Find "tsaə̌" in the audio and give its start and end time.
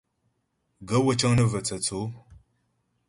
1.85-2.05